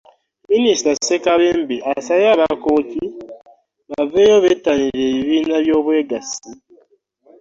[0.51, 3.03] Minisita Ssekabembe asabye Abakooki
[3.91, 6.49] baveeyo bettanire ebibiina by'obwegassi